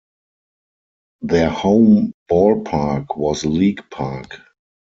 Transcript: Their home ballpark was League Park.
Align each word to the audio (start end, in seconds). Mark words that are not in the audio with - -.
Their 1.21 1.51
home 1.51 2.15
ballpark 2.27 3.15
was 3.15 3.45
League 3.45 3.83
Park. 3.91 4.35